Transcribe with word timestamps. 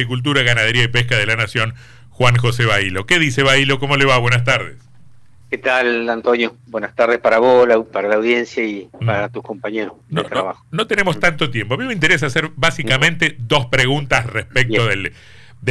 Agricultura, 0.00 0.44
Ganadería 0.44 0.84
y 0.84 0.86
Pesca 0.86 1.18
de 1.18 1.26
la 1.26 1.34
Nación, 1.34 1.74
Juan 2.10 2.36
José 2.36 2.64
Bailo. 2.64 3.04
¿Qué 3.04 3.18
dice 3.18 3.42
Bailo? 3.42 3.80
¿Cómo 3.80 3.96
le 3.96 4.04
va? 4.04 4.16
Buenas 4.18 4.44
tardes. 4.44 4.76
¿Qué 5.50 5.58
tal, 5.58 6.08
Antonio? 6.08 6.56
Buenas 6.68 6.94
tardes 6.94 7.18
para 7.18 7.40
vos, 7.40 7.66
para 7.92 8.06
la 8.06 8.14
audiencia 8.14 8.64
y 8.64 8.88
mm. 9.00 9.04
para 9.04 9.28
tus 9.28 9.42
compañeros 9.42 9.94
de 10.08 10.22
trabajo. 10.22 10.64
No, 10.70 10.86
tenemos 10.86 11.18
tanto 11.18 11.50
tiempo. 11.50 11.74
A 11.74 11.78
mí 11.78 11.84
me 11.84 11.92
interesa 11.92 12.26
hacer 12.26 12.52
básicamente 12.54 13.34
dos 13.40 13.66
preguntas 13.66 14.24
respecto 14.26 14.86
del, 14.86 15.10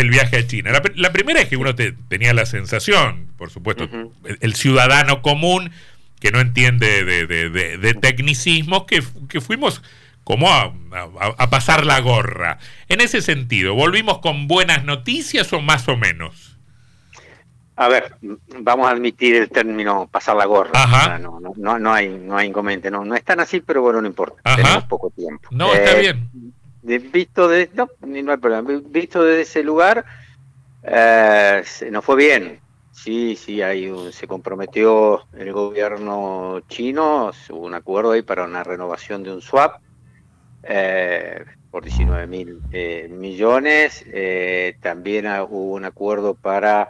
viaje 0.09 0.39
a 0.39 0.45
China. 0.45 0.73
La, 0.95 1.13
primera 1.13 1.39
es 1.39 1.47
que 1.47 1.55
uno 1.55 1.73
tenía 1.73 2.33
la 2.33 2.45
sensación, 2.45 3.27
por 3.37 3.49
supuesto, 3.49 3.87
el, 4.41 4.55
ciudadano 4.55 5.21
común 5.21 5.71
que 6.19 6.31
no 6.31 6.41
entiende 6.41 7.05
de, 7.05 7.93
tecnicismos, 8.01 8.83
que, 8.87 9.01
que 9.29 9.39
fuimos 9.39 9.81
como 10.27 10.49
a, 10.51 10.73
pasar 11.49 11.85
la 11.85 12.01
gorra. 12.01 12.57
En 12.89 12.99
ese 12.99 13.21
sentido, 13.21 13.75
¿volvimos 13.75 14.19
con 14.19 14.45
buenas 14.45 14.83
noticias 14.83 15.53
o 15.53 15.61
más 15.61 15.87
o 15.87 15.95
menos? 15.95 16.57
A 17.77 17.87
ver, 17.87 18.15
vamos 18.59 18.87
a 18.87 18.91
admitir 18.91 19.37
el 19.37 19.49
término 19.49 20.09
pasar 20.11 20.35
la 20.35 20.43
gorra. 20.43 21.17
no, 21.17 21.39
no, 21.39 21.79
no, 21.79 21.93
hay, 21.93 22.09
no 22.09 22.35
hay 22.35 22.49
inconveniente. 22.49 22.91
No, 22.91 23.05
no 23.05 23.15
es 23.15 23.23
tan 23.23 23.39
así, 23.39 23.61
pero 23.61 23.81
bueno, 23.81 24.01
no 24.01 24.07
importa. 24.09 24.53
Tenemos 24.53 24.83
poco 24.83 25.11
tiempo. 25.11 25.47
No, 25.49 25.73
está 25.73 25.97
eh, 25.97 26.13
bien. 26.81 27.09
visto 27.09 27.47
de, 27.47 27.69
no, 27.73 27.87
no 28.05 28.31
hay 28.33 28.37
problema. 28.37 28.81
Visto 28.89 29.23
desde 29.23 29.43
ese 29.43 29.63
lugar, 29.63 30.03
eh, 30.83 31.63
nos 31.89 32.03
fue 32.03 32.17
bien. 32.17 32.59
Sí, 32.91 33.37
sí, 33.37 33.61
hay 33.61 33.89
se 34.11 34.27
comprometió 34.27 35.23
el 35.37 35.53
gobierno 35.53 36.59
chino, 36.67 37.31
hubo 37.49 37.65
un 37.65 37.75
acuerdo 37.75 38.11
ahí 38.11 38.23
para 38.23 38.43
una 38.43 38.65
renovación 38.65 39.23
de 39.23 39.31
un 39.31 39.41
swap 39.41 39.86
eh, 40.69 41.45
por 41.71 41.83
19 41.83 42.27
mil 42.27 42.59
eh, 42.71 43.07
millones. 43.09 44.05
Eh, 44.11 44.75
también 44.81 45.25
hubo 45.27 45.73
un 45.73 45.85
acuerdo 45.85 46.33
para, 46.33 46.89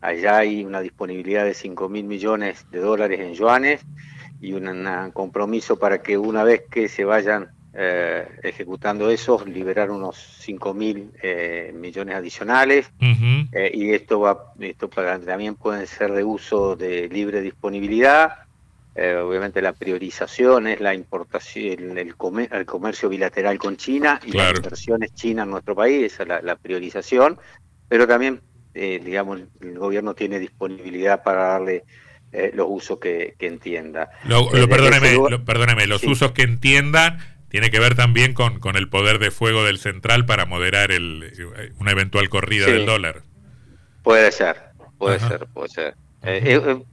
allá 0.00 0.38
hay 0.38 0.64
una 0.64 0.80
disponibilidad 0.80 1.44
de 1.44 1.54
5 1.54 1.88
mil 1.88 2.04
millones 2.04 2.66
de 2.70 2.78
dólares 2.78 3.20
en 3.20 3.34
yuanes 3.34 3.84
y 4.40 4.54
un 4.54 5.10
compromiso 5.12 5.78
para 5.78 6.02
que 6.02 6.16
una 6.16 6.42
vez 6.42 6.62
que 6.70 6.88
se 6.88 7.04
vayan 7.04 7.50
ejecutando 8.42 9.10
eso, 9.10 9.44
liberar 9.46 9.90
unos 9.90 10.16
5 10.40 10.74
mil 10.74 11.10
millones 11.74 12.14
adicionales. 12.14 12.90
y 13.00 13.90
esto, 13.92 14.20
va, 14.20 14.54
esto 14.60 14.88
también 14.88 15.56
puede 15.56 15.86
ser 15.86 16.12
de 16.12 16.24
uso 16.24 16.74
de 16.74 17.08
libre 17.08 17.42
disponibilidad. 17.42 18.46
Eh, 18.94 19.16
obviamente 19.16 19.62
la 19.62 19.72
priorización 19.72 20.66
es 20.66 20.80
la 20.80 20.94
importación, 20.94 21.96
el, 21.96 22.14
comercio 22.14 23.08
bilateral 23.08 23.58
con 23.58 23.78
China 23.78 24.20
y 24.22 24.32
las 24.32 24.54
inversiones 24.54 25.14
chinas 25.14 25.44
en 25.44 25.50
nuestro 25.50 25.74
país, 25.74 26.12
esa 26.12 26.24
es 26.24 26.44
la, 26.44 26.56
priorización, 26.56 27.38
pero 27.88 28.06
también, 28.06 28.42
eh, 28.74 29.00
digamos, 29.02 29.40
el 29.62 29.78
gobierno 29.78 30.12
tiene 30.12 30.38
disponibilidad 30.38 31.22
para 31.22 31.44
darle 31.44 31.84
eh, 32.32 32.50
los 32.52 32.66
usos 32.68 32.98
que, 32.98 33.34
entienda. 33.38 34.10
Lo, 34.24 34.50
perdóneme, 34.50 35.86
los 35.86 36.04
usos 36.04 36.32
que 36.32 36.42
entiendan 36.42 37.18
tiene 37.48 37.70
que 37.70 37.80
ver 37.80 37.94
también 37.94 38.34
con, 38.34 38.60
con 38.60 38.76
el 38.76 38.90
poder 38.90 39.18
de 39.18 39.30
fuego 39.30 39.64
del 39.64 39.78
central 39.78 40.26
para 40.26 40.44
moderar 40.44 40.92
el, 40.92 41.72
una 41.78 41.92
eventual 41.92 42.28
corrida 42.28 42.66
del 42.66 42.84
dólar. 42.84 43.22
Puede 44.02 44.32
ser, 44.32 44.56
puede 44.98 45.18
ser, 45.18 45.46
puede 45.46 45.68
ser. 45.70 45.94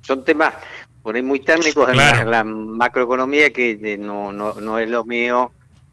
son 0.02 0.24
temas, 0.24 0.54
por 1.02 1.22
muy 1.24 1.40
técnicos 1.40 1.90
en, 1.90 1.98
la, 1.98 2.44
macroeconomía 2.44 3.52
que 3.52 3.98
no, 4.00 4.32
no, 4.32 4.54
no 4.56 4.80
es 4.80 4.90
lo 4.90 5.06
mío 5.06 5.52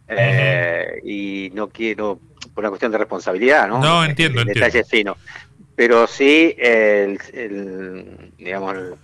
eh, 0.09 1.01
y 1.05 1.51
no 1.55 1.69
quiero, 1.69 2.21
por 2.55 2.63
una 2.63 2.71
cuestión 2.71 2.93
de 2.93 2.99
responsabilidad, 2.99 3.69
¿no? 3.69 3.81
No, 3.81 4.05
entiendo, 4.05 4.41
el, 4.43 4.49
Detalle 4.49 4.85
fino. 4.85 5.17
Pero 5.75 6.07
sí, 6.07 6.55
el, 6.59 7.19
digamos, 8.39 8.75
el 8.75 8.95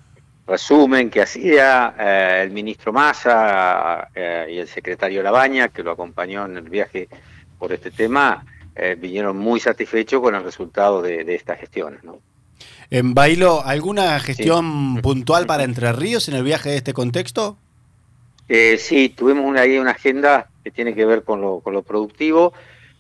resumen 0.47 1.11
que 1.11 1.23
hacía 1.23 1.95
eh, 1.99 2.41
el 2.45 2.51
ministro 2.51 2.93
Massa 2.93 4.09
eh, 4.15 4.47
y 4.51 4.59
el 4.59 4.69
secretario 4.69 5.23
Labaña, 5.23 5.69
que 5.69 5.83
lo 5.83 5.93
acompañó 5.93 6.47
en 6.47 6.57
el 6.57 6.69
viaje 6.69 7.09
por 7.59 7.73
este 7.73 7.91
tema, 7.91 8.45
vinieron 8.99 9.37
muy 9.37 9.61
satisfechos 9.61 10.23
con 10.23 10.35
el 10.35 10.43
resultado 10.43 11.03
de, 11.03 11.25
de 11.25 11.35
estas 11.35 11.61
gestiones, 11.61 12.03
¿no? 12.03 12.21
En 12.91 13.15
Bailo, 13.15 13.63
¿alguna 13.65 14.19
gestión 14.21 14.97
puntual 15.03 15.47
para 15.47 15.65
Entre 15.65 15.93
Ríos 15.93 16.29
en 16.29 16.35
el 16.35 16.45
viaje 16.45 16.71
de 16.71 16.77
este 16.77 16.93
contexto? 16.93 17.57
Eh, 18.49 18.77
sí, 18.79 19.09
tuvimos 19.09 19.45
una, 19.47 19.63
ahí 19.63 19.79
una 19.79 19.93
agenda 19.93 20.49
que 20.63 20.71
tiene 20.71 20.95
que 20.95 21.07
ver 21.07 21.23
con 21.23 21.41
lo, 21.41 21.61
con 21.61 21.73
lo 21.73 21.83
productivo 21.83 22.53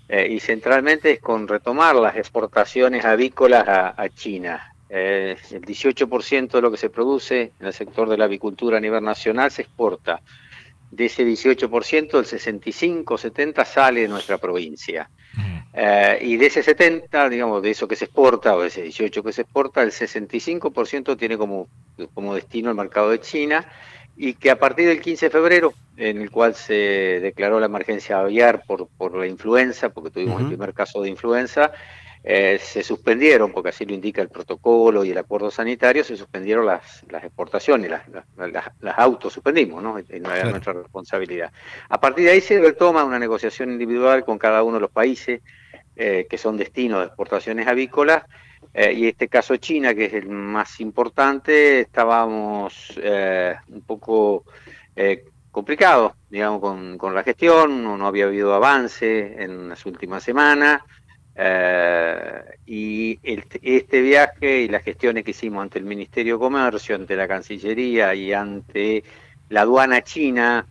eh, 0.09 0.28
y 0.31 0.41
centralmente 0.41 1.11
es 1.12 1.21
con 1.21 1.49
retomar 1.49 1.95
las 1.97 2.17
exportaciones 2.17 3.05
avícolas 3.05 3.67
a, 3.67 4.09
China. 4.11 4.75
Eh, 4.91 5.37
el 5.51 5.62
18% 5.62 6.51
de 6.51 6.61
lo 6.61 6.71
que 6.71 6.77
se 6.77 6.91
produce 6.91 7.53
en 7.59 7.67
el 7.67 7.72
sector 7.72 8.09
de 8.09 8.19
la 8.19 8.27
avicultura 8.27 8.77
a 8.77 8.81
nivel 8.81 9.03
nacional 9.03 9.51
se 9.51 9.62
exporta. 9.62 10.21
De 10.91 11.06
ese 11.06 11.27
18%, 11.27 12.19
el 12.19 12.27
65-70 12.27 13.65
sale 13.65 14.03
de 14.03 14.09
nuestra 14.09 14.37
provincia. 14.37 15.09
Eh, 15.75 16.19
y 16.21 16.37
de 16.37 16.47
ese 16.47 16.62
70, 16.62 17.28
digamos, 17.31 17.62
de 17.62 17.71
eso 17.71 17.88
que 17.88 17.97
se 17.97 18.05
exporta, 18.05 18.55
o 18.55 18.60
de 18.60 18.69
ese 18.69 18.83
18 18.83 19.22
que 19.22 19.33
se 19.33 19.43
exporta, 19.43 19.83
el 19.83 19.91
65% 19.91 21.16
tiene 21.16 21.38
como, 21.38 21.69
como 22.15 22.34
destino 22.34 22.71
el 22.71 22.77
mercado 22.77 23.10
de 23.10 23.21
China, 23.21 23.66
y 24.16 24.34
que 24.34 24.50
a 24.50 24.59
partir 24.59 24.87
del 24.88 25.00
15 25.00 25.27
de 25.27 25.31
febrero, 25.31 25.72
en 25.97 26.21
el 26.21 26.31
cual 26.31 26.55
se 26.55 27.21
declaró 27.22 27.59
la 27.59 27.66
emergencia 27.66 28.19
aviar 28.19 28.65
por, 28.66 28.87
por 28.99 29.16
la 29.16 29.27
influenza, 29.27 29.88
porque 29.88 30.10
tuvimos 30.10 30.43
el 30.43 30.49
primer 30.49 30.75
caso 30.75 31.00
de 31.00 31.09
influenza, 31.09 31.72
eh, 32.25 32.60
se 32.62 32.84
suspendieron, 32.84 33.50
porque 33.50 33.71
así 33.71 33.84
lo 33.84 33.94
indica 33.94 34.22
el 34.22 34.28
protocolo 34.28 35.04
y 35.04 35.10
el 35.10 35.19
acuerdo 35.19 35.50
sanitario, 35.50 36.04
se 36.04 36.16
suspendieron 36.16 36.66
las, 36.66 37.03
las 37.09 37.25
exportaciones, 37.25 37.91
las, 37.91 38.03
las, 38.37 38.71
las, 38.81 38.99
autos 38.99 39.33
suspendimos, 39.33 39.83
¿no? 39.83 39.99
era 39.99 40.44
nuestra 40.44 40.75
responsabilidad. 40.75 41.50
A 41.89 42.00
partir 42.00 42.27
de 42.27 42.33
ahí 42.33 42.41
se 42.41 42.60
retoma 42.60 43.03
una 43.03 43.19
negociación 43.19 43.72
individual 43.72 44.25
con 44.25 44.39
cada 44.39 44.62
uno 44.62 44.77
de 44.77 44.83
los 44.83 44.91
países 44.91 45.41
eh, 45.97 46.26
que 46.28 46.38
son 46.38 46.56
destinos 46.56 47.00
de 47.00 47.06
exportaciones 47.06 47.66
avícolas, 47.66 48.25
eh, 48.75 48.92
y 48.92 49.06
este 49.06 49.28
caso 49.28 49.56
China, 49.56 49.94
que 49.94 50.06
es 50.06 50.14
el 50.14 50.28
más 50.28 50.80
importante, 50.80 51.80
estábamos 51.80 52.97
un 53.69 53.82
poco 53.82 54.44
complicados, 55.50 56.12
digamos, 56.30 56.60
con, 56.60 56.97
con 56.97 57.14
la 57.14 57.22
gestión, 57.22 57.82
no, 57.82 57.98
no 57.98 58.06
había 58.06 58.25
habido 58.25 58.54
avance 58.54 59.42
en 59.42 59.69
las 59.69 59.84
últimas 59.84 60.22
semanas, 60.22 60.82
eh, 61.34 62.42
y 62.66 63.19
este 63.22 64.03
viaje 64.03 64.62
y 64.62 64.69
las 64.69 64.82
gestiones 64.82 65.24
que 65.24 65.30
hicimos 65.30 65.62
ante 65.62 65.78
el 65.78 65.86
Ministerio 65.86 66.34
de 66.34 66.41
Comercio, 66.41 66.94
ante 66.94 67.16
la 67.16 67.26
Cancillería 67.26 68.14
y 68.14 68.32
ante 68.32 69.03
la 69.53 69.61
aduana 69.63 70.03
china, 70.03 70.67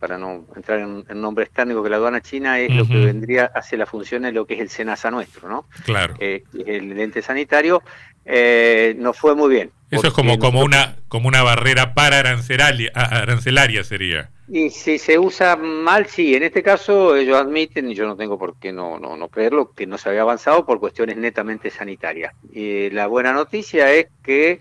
para 0.00 0.18
no 0.18 0.46
entrar 0.56 0.80
en, 0.80 1.04
nombres 1.20 1.48
técnicos, 1.50 1.84
que 1.84 1.90
la 1.90 1.96
aduana 1.96 2.20
china 2.20 2.58
es 2.58 2.74
lo 2.74 2.84
que 2.84 2.96
vendría, 2.96 3.52
hace 3.54 3.76
la 3.76 3.86
función 3.86 4.22
de 4.22 4.32
lo 4.32 4.44
que 4.46 4.54
es 4.54 4.60
el 4.60 4.68
SENASA 4.68 5.12
nuestro, 5.12 5.48
¿no? 5.48 5.66
Claro. 5.84 6.14
Eh, 6.18 6.42
el 6.66 6.98
ente 6.98 7.22
sanitario, 7.22 7.84
eh, 8.24 8.96
nos 8.98 9.16
fue 9.16 9.36
muy 9.36 9.54
bien. 9.54 9.70
Eso 9.92 10.08
es 10.08 10.12
como, 10.12 10.40
como, 10.40 10.62
una, 10.62 10.96
como 11.06 11.28
una 11.28 11.44
barrera 11.44 11.94
para 11.94 12.18
arancelaria, 12.18 12.90
arancelaria 12.94 13.84
sería. 13.84 14.28
Y 14.48 14.70
si 14.70 14.98
se 14.98 15.20
usa 15.20 15.54
mal, 15.54 16.06
sí. 16.06 16.34
En 16.34 16.42
este 16.42 16.64
caso 16.64 17.14
ellos 17.14 17.40
admiten, 17.40 17.88
y 17.88 17.94
yo 17.94 18.06
no 18.06 18.16
tengo 18.16 18.36
por 18.36 18.58
qué 18.58 18.72
no, 18.72 18.98
no, 18.98 19.16
no 19.16 19.28
creerlo, 19.28 19.70
que 19.72 19.86
no 19.86 19.98
se 19.98 20.08
había 20.08 20.22
avanzado 20.22 20.66
por 20.66 20.80
cuestiones 20.80 21.16
netamente 21.16 21.70
sanitarias. 21.70 22.34
Y 22.52 22.90
la 22.90 23.06
buena 23.06 23.32
noticia 23.32 23.92
es 23.92 24.08
que 24.24 24.60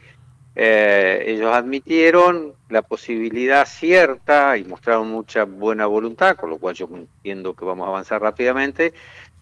eh, 0.56 1.24
ellos 1.28 1.54
admitieron 1.54 2.54
la 2.70 2.82
posibilidad 2.82 3.66
cierta 3.66 4.58
y 4.58 4.64
mostraron 4.64 5.10
mucha 5.10 5.44
buena 5.44 5.86
voluntad, 5.86 6.38
con 6.38 6.50
lo 6.50 6.58
cual 6.58 6.76
yo 6.76 6.88
entiendo 6.92 7.54
que 7.54 7.66
vamos 7.66 7.86
a 7.86 7.90
avanzar 7.90 8.22
rápidamente, 8.22 8.94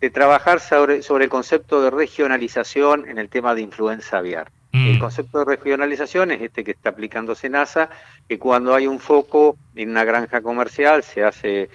de 0.02 0.10
trabajar 0.10 0.60
sobre, 0.60 1.02
sobre 1.02 1.26
el 1.26 1.30
concepto 1.30 1.82
de 1.82 1.92
regionalización 1.92 3.08
en 3.08 3.20
el 3.20 3.30
tema 3.30 3.54
de 3.56 3.62
influenza 3.62 4.18
aviar. 4.18 4.52
El 4.74 4.98
mm. 4.98 5.00
concepto 5.00 5.40
de 5.40 5.46
regionalización 5.46 6.32
es 6.32 6.42
este 6.42 6.64
que 6.64 6.72
está 6.72 6.90
aplicando 6.90 7.36
SENASA, 7.36 7.92
que 8.28 8.40
cuando 8.40 8.74
hay 8.74 8.88
un 8.88 9.00
foco 9.00 9.56
en 9.76 9.92
una 9.92 10.04
granja 10.04 10.42
comercial 10.42 11.04
se 11.04 11.24
hace, 11.24 11.70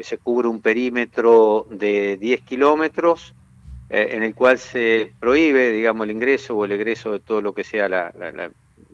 se 0.00 0.18
cubre 0.18 0.48
un 0.48 0.60
perímetro 0.60 1.68
de 1.70 2.16
10 2.16 2.40
kilómetros, 2.40 3.34
eh, 3.88 4.08
en 4.12 4.24
el 4.24 4.34
cual 4.34 4.58
se 4.58 5.12
prohíbe, 5.20 5.70
digamos, 5.70 6.04
el 6.04 6.10
ingreso 6.10 6.56
o 6.56 6.64
el 6.64 6.72
egreso 6.72 7.12
de 7.12 7.20
todo 7.20 7.40
lo 7.40 7.54
que 7.54 7.62
sea 7.62 7.88
la, 7.88 8.12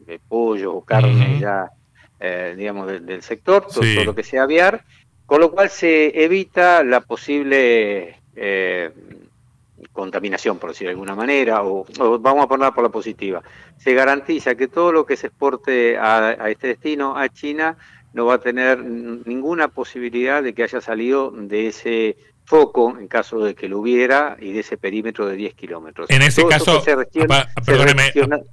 de 0.07 0.19
pollo 0.19 0.73
o 0.73 0.83
carne 0.83 1.39
ya, 1.39 1.69
eh, 2.19 2.55
digamos, 2.57 2.87
del, 2.87 3.21
sector, 3.21 3.67
todo, 3.67 3.83
lo 4.03 4.15
que 4.15 4.23
sea 4.23 4.43
aviar, 4.43 4.83
con 5.25 5.41
lo 5.41 5.51
cual 5.51 5.69
se 5.69 6.23
evita 6.23 6.83
la 6.83 7.01
posible 7.01 8.21
eh, 8.35 8.91
contaminación, 9.91 10.57
por 10.57 10.69
decir 10.69 10.87
de 10.87 10.91
alguna 10.91 11.15
manera, 11.15 11.63
o, 11.63 11.85
vamos 12.19 12.45
a 12.45 12.47
poner 12.47 12.71
por 12.71 12.83
la 12.83 12.89
positiva, 12.89 13.43
se 13.77 13.93
garantiza 13.93 14.55
que 14.55 14.67
todo 14.67 14.91
lo 14.91 15.05
que 15.05 15.17
se 15.17 15.27
exporte 15.27 15.97
a, 15.97 16.49
este 16.49 16.67
destino, 16.67 17.17
a 17.17 17.27
China, 17.29 17.77
no 18.13 18.25
va 18.25 18.35
a 18.35 18.39
tener 18.39 18.83
ninguna 18.83 19.67
posibilidad 19.67 20.41
de 20.41 20.53
que 20.53 20.63
haya 20.63 20.81
salido 20.81 21.29
de 21.31 21.67
ese 21.67 22.15
foco 22.47 22.97
en 22.97 23.09
caso 23.09 23.43
de 23.43 23.55
que 23.55 23.67
lo 23.67 23.79
hubiera 23.79 24.37
y 24.39 24.53
de 24.53 24.61
ese 24.61 24.77
perímetro 24.77 25.27
de 25.27 25.35
10 25.35 25.53
kilómetros. 25.53 26.09
En 26.09 26.21
ese 26.21 26.47
caso, 26.47 26.81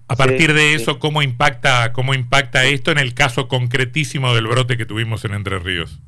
a, 0.09 0.17
partir 0.17 0.53
de 0.53 0.75
eso, 0.75 0.99
¿cómo 0.99 1.23
impacta 1.23 1.93
cómo 1.93 2.13
impacta 2.13 2.65
esto 2.65 2.91
en 2.91 2.99
el 2.99 3.15
caso 3.15 3.47
concretísimo 3.47 4.35
del 4.35 4.49
brote 4.49 4.77
que 4.77 4.85
tuvimos 4.85 5.25
en 5.25 5.35
Entre 5.35 5.61
Ríos? 5.61 6.01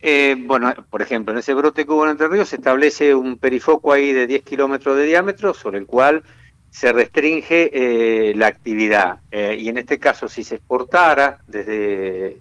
Eh, 0.00 0.36
bueno, 0.38 0.74
por 0.90 1.00
ejemplo, 1.00 1.32
en 1.32 1.38
ese 1.38 1.54
brote 1.54 1.86
que 1.86 1.92
hubo 1.92 2.04
en 2.04 2.10
Entre 2.10 2.28
Ríos 2.28 2.50
se 2.50 2.56
establece 2.56 3.14
un 3.14 3.38
perifoco 3.38 3.94
ahí 3.94 4.12
de 4.12 4.26
10 4.26 4.42
kilómetros 4.42 4.98
de 4.98 5.06
diámetro 5.06 5.54
sobre 5.54 5.78
el 5.78 5.86
cual 5.86 6.22
se 6.68 6.92
restringe 6.92 7.70
eh, 7.72 8.34
la 8.34 8.48
actividad. 8.48 9.20
Eh, 9.30 9.56
y 9.58 9.68
en 9.70 9.78
este 9.78 9.98
caso, 9.98 10.28
si 10.28 10.44
se 10.44 10.56
exportara 10.56 11.38
desde 11.46 12.36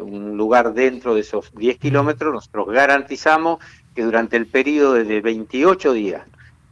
un 0.00 0.36
lugar 0.36 0.74
dentro 0.74 1.14
de 1.14 1.20
esos 1.20 1.54
10 1.54 1.78
kilómetros, 1.78 2.34
nosotros 2.34 2.66
garantizamos 2.70 3.60
que 3.94 4.02
durante 4.02 4.36
el 4.36 4.46
periodo 4.46 4.94
de 4.94 5.20
28 5.20 5.92
días, 5.92 6.22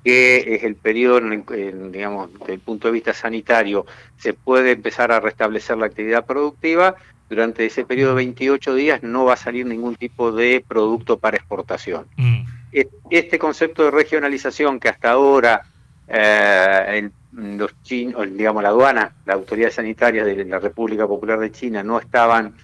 que 0.05 0.55
es 0.55 0.65
el 0.65 0.77
periodo, 0.77 1.19
en, 1.19 1.93
digamos, 1.93 2.33
desde 2.39 2.55
el 2.55 2.61
punto 2.61 2.89
de 2.89 2.93
vista 2.93 3.13
sanitario, 3.13 3.87
se 4.17 4.33
puede 4.33 4.73
empezar 4.73 5.13
a 5.13 5.21
restablecer 5.21 5.77
la 5.77 5.87
actividad 5.87 6.25
productiva, 6.25 6.97
durante 7.31 7.65
ese 7.65 7.85
periodo 7.85 8.11
de 8.11 8.17
28 8.17 8.75
días 8.75 9.03
no 9.05 9.25
va 9.25 9.35
a 9.35 9.37
salir 9.37 9.65
ningún 9.65 9.95
tipo 9.95 10.33
de 10.33 10.65
producto 10.67 11.19
para 11.19 11.37
exportación. 11.37 12.07
Mm. 12.17 12.43
Este 13.09 13.39
concepto 13.39 13.85
de 13.85 13.93
regionalización 13.93 14.81
que 14.81 14.89
hasta 14.89 15.13
ahora 15.13 15.63
eh, 16.09 17.09
los 17.33 17.71
chinos, 17.83 18.27
digamos 18.37 18.65
la 18.65 18.71
aduana, 18.71 19.13
las 19.25 19.37
autoridades 19.37 19.75
sanitarias 19.75 20.27
de 20.27 20.45
la 20.45 20.59
República 20.59 21.07
Popular 21.07 21.39
de 21.39 21.53
China 21.53 21.85
no 21.85 22.01
estaban 22.01 22.55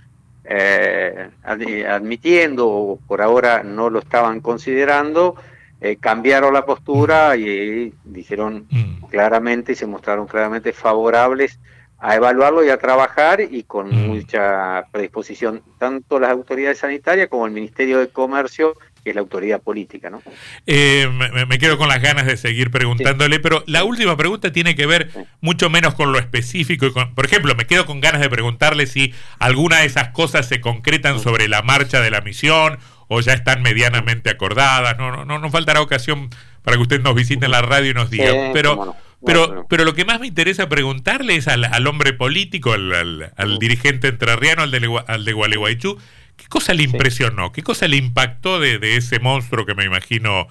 eh, 0.49 1.31
admitiendo 1.45 2.69
o 2.69 2.97
por 2.97 3.21
ahora 3.21 3.63
no 3.63 3.91
lo 3.91 3.99
estaban 3.99 4.41
considerando, 4.41 5.37
eh, 5.81 5.97
cambiaron 5.97 6.55
la 6.55 6.65
postura 6.65 7.37
y, 7.37 7.93
dijeron 8.05 8.67
mm. 8.71 9.07
claramente 9.07 9.73
y 9.73 9.75
se 9.75 9.87
mostraron 9.87 10.27
claramente 10.27 10.73
favorables 10.73 11.59
a 11.99 12.15
evaluarlo 12.15 12.65
y 12.65 12.69
a 12.69 12.79
trabajar 12.79 13.41
y 13.41 13.65
con 13.65 13.89
mm. 13.89 14.09
mucha 14.09 14.87
predisposición 14.93 15.63
tanto 15.79 16.21
las 16.21 16.31
autoridades 16.31 16.79
sanitarias 16.79 17.29
como 17.29 17.47
el 17.47 17.53
Ministerio 17.53 17.99
de 17.99 18.09
Comercio 18.09 18.75
que 19.07 19.11
es 19.11 19.15
la 19.15 19.23
autoridad 19.23 19.63
política, 19.63 20.11
¿no? 20.11 20.21
Eh, 20.67 21.09
me, 21.49 21.59
quedo 21.61 21.79
con 21.79 21.89
las 21.89 22.03
ganas 22.03 22.27
de 22.27 22.37
seguir 22.37 22.73
preguntándole, 22.73 23.39
pero 23.39 23.63
la 23.69 23.85
última 23.85 24.17
pregunta 24.17 24.51
tiene 24.51 24.75
que 24.75 24.85
ver 24.85 25.13
mucho 25.41 25.71
menos 25.71 25.95
con 25.95 26.11
lo 26.11 26.19
específico. 26.19 26.87
Y 26.87 26.93
con, 26.93 27.15
por 27.15 27.25
ejemplo, 27.25 27.55
me 27.55 27.67
quedo 27.67 27.87
con 27.87 28.01
ganas 28.01 28.21
de 28.21 28.29
preguntarle 28.29 28.89
si 28.89 29.15
alguna 29.39 29.79
de 29.79 29.87
esas 29.87 30.09
cosas 30.09 30.49
se 30.49 30.61
concretan 30.61 31.21
sobre 31.21 31.47
la 31.47 31.63
marcha 31.63 32.01
de 32.01 32.11
la 32.11 32.21
misión 32.21 32.81
o 33.07 33.21
ya 33.21 33.33
están 33.33 33.63
medianamente 33.63 34.29
acordadas. 34.29 34.99
No, 34.99 35.25
no, 35.25 35.39
no, 35.39 35.51
faltará 35.51 35.83
ocasión 35.83 36.29
para 36.65 36.77
que 36.77 36.83
usted 36.83 37.01
nos 37.01 37.15
visite 37.15 37.45
en 37.45 37.53
la 37.53 37.63
radio 37.63 37.93
y 37.93 37.95
nos 37.95 38.11
diga. 38.11 38.51
pero, 38.53 38.97
pero, 39.25 39.67
pero 39.69 39.85
lo 39.85 39.95
que 39.95 40.05
más 40.05 40.19
me 40.19 40.27
interesa 40.27 40.69
preguntarle 40.69 41.37
es 41.37 41.47
al, 41.47 41.87
hombre 41.87 42.13
político, 42.13 42.73
al, 42.73 43.59
dirigente 43.61 44.09
entrerriano, 44.09 44.65
al 44.65 44.73
de, 44.73 45.01
al 45.07 45.25
de 45.25 45.33
Gualeguaychú, 45.33 45.97
¿qué 46.37 46.47
cosa 46.49 46.75
le 46.75 46.83
impresionó? 46.83 47.53
¿Qué 47.53 47.63
cosa 47.63 47.89
le 47.89 47.97
impactó 47.97 48.61
de, 48.61 48.97
ese 48.97 49.19
monstruo 49.19 49.67
que 49.67 49.75
me 49.75 49.85
imagino 49.85 50.49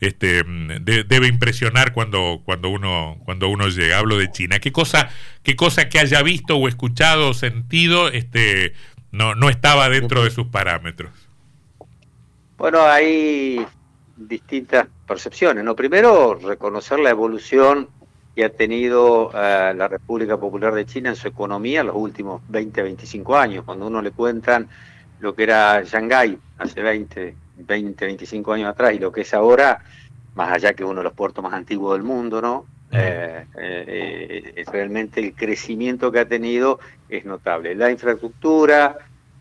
este, 0.00 0.44
debe 0.44 1.26
impresionar 1.26 1.92
cuando, 1.92 2.42
cuando, 2.44 2.68
uno, 2.68 3.18
cuando 3.24 3.48
uno 3.48 3.68
llega? 3.68 3.98
Hablo 3.98 4.18
de 4.18 4.30
China. 4.30 4.58
¿Qué 4.58 4.72
cosa, 4.72 5.10
qué 5.42 5.56
cosa 5.56 5.88
que 5.88 5.98
haya 5.98 6.22
visto 6.22 6.56
o 6.56 6.68
escuchado 6.68 7.30
o 7.30 7.34
sentido 7.34 8.08
este, 8.08 8.74
no, 9.10 9.34
no 9.34 9.48
estaba 9.48 9.88
dentro 9.88 10.24
de 10.24 10.30
sus 10.30 10.48
parámetros? 10.48 11.10
Bueno, 12.56 12.82
hay 12.82 13.64
distintas 14.16 14.88
percepciones. 15.06 15.64
¿no? 15.64 15.76
Primero, 15.76 16.34
reconocer 16.34 16.98
la 16.98 17.10
evolución 17.10 17.88
que 18.34 18.44
ha 18.44 18.50
tenido 18.50 19.30
eh, 19.34 19.72
la 19.76 19.88
República 19.88 20.36
Popular 20.36 20.74
de 20.74 20.86
China 20.86 21.10
en 21.10 21.16
su 21.16 21.28
economía 21.28 21.80
en 21.80 21.88
los 21.88 21.96
últimos 21.96 22.42
20, 22.48 22.82
25 22.82 23.36
años. 23.36 23.64
Cuando 23.64 23.86
uno 23.86 24.02
le 24.02 24.10
cuentan 24.10 24.68
lo 25.20 25.34
que 25.34 25.42
era 25.42 25.82
Shanghái 25.82 26.38
hace 26.58 26.82
20, 26.82 27.34
20, 27.56 28.04
25 28.04 28.52
años 28.52 28.68
atrás 28.68 28.94
y 28.94 28.98
lo 28.98 29.12
que 29.12 29.22
es 29.22 29.34
ahora, 29.34 29.82
más 30.34 30.52
allá 30.52 30.74
que 30.74 30.84
uno 30.84 31.00
de 31.00 31.04
los 31.04 31.12
puertos 31.12 31.42
más 31.42 31.52
antiguos 31.52 31.96
del 31.96 32.02
mundo, 32.02 32.40
¿no? 32.40 32.66
Eh, 32.90 33.44
eh, 33.60 34.64
realmente 34.72 35.20
el 35.20 35.34
crecimiento 35.34 36.10
que 36.10 36.20
ha 36.20 36.28
tenido 36.28 36.80
es 37.08 37.24
notable. 37.24 37.74
La 37.74 37.90
infraestructura, 37.90 38.96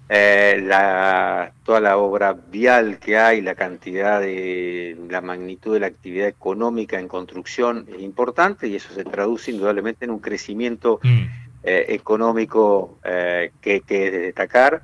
eh, 0.09 0.62
la, 0.63 1.51
toda 1.65 1.81
la 1.81 1.97
obra 1.97 2.31
vial 2.31 2.97
que 2.97 3.18
hay, 3.18 3.41
la 3.41 3.56
cantidad 3.56 4.21
de, 4.21 4.95
la 5.09 5.19
magnitud 5.19 5.73
de 5.73 5.81
la 5.81 5.88
actividad 5.88 6.30
económica 6.30 6.97
en 6.97 7.09
construcción 7.09 7.85
es 7.94 8.01
importante 8.01 8.68
y 8.68 8.77
eso 8.77 8.94
se 8.94 9.03
traduce 9.03 9.51
indudablemente 9.51 10.06
en 10.06 10.12
un 10.12 10.19
crecimiento 10.19 11.01
mm. 11.03 11.23
eh, 11.63 11.85
económico 11.89 13.00
eh, 13.03 13.51
que, 13.59 13.81
que 13.81 14.09
de 14.12 14.19
destacar. 14.19 14.81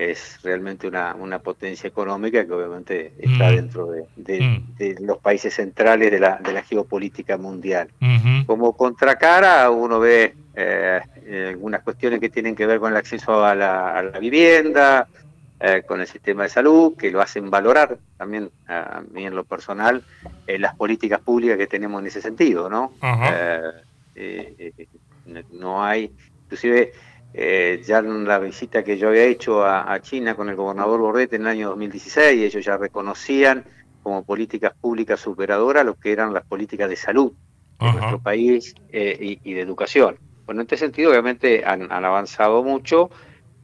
Es 0.00 0.38
realmente 0.42 0.88
una, 0.88 1.14
una 1.14 1.40
potencia 1.40 1.86
económica 1.86 2.46
que 2.46 2.52
obviamente 2.52 3.12
está 3.18 3.50
mm. 3.50 3.54
dentro 3.54 3.86
de, 3.90 4.06
mm. 4.16 4.76
de, 4.78 4.96
los 5.00 5.18
países 5.18 5.52
centrales 5.52 6.10
de 6.10 6.18
la, 6.18 6.36
de 6.36 6.54
la 6.54 6.62
geopolítica 6.62 7.36
mundial. 7.36 7.88
Como 8.46 8.74
contracara, 8.74 9.68
uno 9.70 10.00
ve 10.00 10.34
eh, 10.54 11.00
eh, 11.26 11.46
algunas 11.50 11.82
cuestiones 11.82 12.18
que 12.18 12.30
tienen 12.30 12.56
que 12.56 12.64
ver 12.64 12.80
con 12.80 12.92
el 12.92 12.96
acceso 12.96 13.44
a 13.44 13.54
la, 13.54 14.10
vivienda, 14.18 15.06
eh, 15.60 15.82
con 15.86 16.00
el 16.00 16.06
sistema 16.06 16.44
de 16.44 16.48
salud, 16.48 16.96
que 16.96 17.10
lo 17.10 17.20
hacen 17.20 17.50
valorar 17.50 17.98
también 18.16 18.50
a 18.68 19.02
mí 19.12 19.26
en 19.26 19.36
lo 19.36 19.44
personal 19.44 20.02
las 20.46 20.74
políticas 20.76 21.20
públicas 21.20 21.58
que 21.58 21.66
tenemos 21.66 22.00
en 22.00 22.06
ese 22.06 22.22
sentido, 22.22 22.70
¿no? 22.70 22.94
no 25.52 25.84
hay, 25.84 26.10
inclusive 26.44 26.92
ya 27.32 27.98
en 27.98 28.24
la 28.26 28.38
visita 28.38 28.82
que 28.82 28.98
yo 28.98 29.08
había 29.08 29.24
hecho 29.24 29.64
a, 29.64 30.00
China 30.00 30.34
con 30.34 30.48
el 30.48 30.56
gobernador 30.56 31.00
Borrete 31.00 31.36
en 31.36 31.42
el 31.42 31.48
año 31.48 31.68
2016, 31.70 32.42
ellos 32.42 32.64
ya 32.64 32.76
reconocían 32.76 33.64
como 34.02 34.24
políticas 34.24 34.72
públicas 34.80 35.20
superadoras 35.20 35.84
lo 35.84 35.94
que 35.94 36.12
eran 36.12 36.34
las 36.34 36.44
políticas 36.44 36.88
de 36.88 36.96
salud 36.96 37.32
de 37.78 37.92
nuestro 37.92 38.18
país 38.20 38.74
y 38.92 39.54
de 39.54 39.60
educación. 39.60 40.18
Bueno, 40.50 40.62
en 40.62 40.64
este 40.64 40.78
sentido 40.78 41.12
obviamente 41.12 41.64
han, 41.64 41.92
avanzado 41.92 42.64
mucho, 42.64 43.08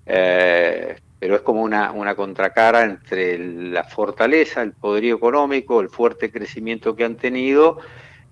eh, 0.06 0.96
pero 1.18 1.34
es 1.34 1.40
como 1.40 1.62
una, 1.62 1.90
una 1.90 2.14
contracara 2.14 2.84
entre 2.84 3.38
la 3.38 3.82
fortaleza, 3.82 4.62
el 4.62 4.70
poderío 4.70 5.16
económico, 5.16 5.80
el 5.80 5.88
fuerte 5.88 6.30
crecimiento 6.30 6.94
que 6.94 7.02
han 7.02 7.16
tenido 7.16 7.78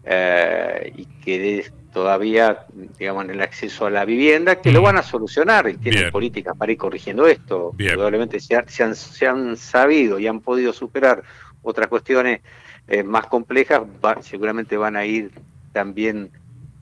eh, 0.04 0.92
y 0.94 1.06
que 1.06 1.68
todavía, 1.94 2.66
digamos, 2.98 3.24
en 3.24 3.30
el 3.30 3.40
acceso 3.40 3.86
a 3.86 3.90
la 3.90 4.04
vivienda, 4.04 4.60
que 4.60 4.72
lo 4.72 4.82
van 4.82 4.98
a 4.98 5.02
solucionar 5.02 5.68
y 5.68 5.76
tienen 5.76 6.10
políticas 6.10 6.56
para 6.56 6.72
ir 6.72 6.76
corrigiendo 6.76 7.26
esto. 7.26 7.72
Probablemente 7.78 8.40
se, 8.40 8.56
han, 8.56 8.94
se 8.94 9.26
han 9.26 9.56
sabido 9.56 10.18
y 10.18 10.26
han 10.26 10.40
podido 10.40 10.72
superar 10.72 11.22
otras 11.62 11.86
cuestiones 11.86 12.40
eh, 12.88 13.04
más 13.04 13.26
complejas, 13.28 13.82
seguramente 14.20 14.76
van 14.76 14.96
a 14.96 15.06
ir 15.06 15.30
también 15.72 16.30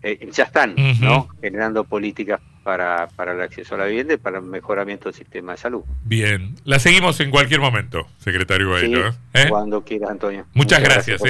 eh, 0.03 0.29
ya 0.33 0.45
están 0.45 0.75
¿no? 1.01 1.29
generando 1.41 1.85
políticas 1.85 2.41
para, 2.63 3.09
para 3.09 3.33
el 3.33 3.41
acceso 3.41 3.75
a 3.75 3.79
la 3.79 3.87
vivienda 3.87 4.15
y 4.15 4.17
para 4.17 4.39
el 4.39 4.45
mejoramiento 4.45 5.07
del 5.07 5.15
sistema 5.15 5.53
de 5.53 5.59
salud. 5.59 5.83
Bien, 6.05 6.55
la 6.65 6.79
seguimos 6.79 7.21
en 7.21 7.31
cualquier 7.31 7.61
momento, 7.61 8.07
secretario 8.19 8.71
Bailo. 8.71 9.09
¿eh? 9.09 9.13
¿Eh? 9.35 9.47
Cuando 9.49 9.83
quieras, 9.85 10.11
Antonio. 10.11 10.47
Muchas, 10.55 10.83
gracias, 10.83 11.21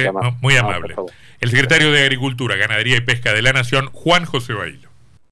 muy 0.41 0.55
amable. 0.55 0.95
el 1.39 1.49
secretario 1.49 1.91
de 1.91 2.01
Agricultura, 2.01 2.55
Ganadería 2.55 2.97
y 2.97 3.01
Pesca 3.01 3.33
de 3.33 3.41
la 3.41 3.53
Nación, 3.53 3.89
Juan 3.91 4.25
José 4.25 4.53
Bailo. 4.53 4.92